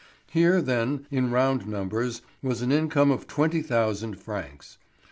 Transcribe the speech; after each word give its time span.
Here, 0.31 0.63
then, 0.63 1.05
in 1.11 1.29
round 1.29 1.67
numbers 1.67 2.23
was 2.41 2.63
an 2.63 2.71
income 2.71 3.11
of 3.11 3.27
twenty 3.27 3.61
thousand 3.61 4.19
francs. 4.19 4.79